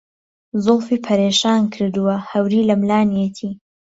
زولفی 0.63 0.97
پهرێشان 1.05 1.61
کردووه 1.73 2.15
ههوری 2.29 2.61
له 2.69 2.75
ملانیهتی 2.81 3.49